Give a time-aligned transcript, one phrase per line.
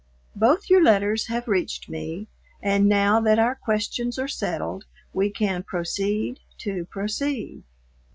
[0.35, 2.27] Both your letters have reached me,
[2.59, 7.61] and now that our questions are settled we can proceed to proceed.